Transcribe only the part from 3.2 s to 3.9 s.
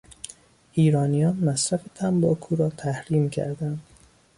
کردند.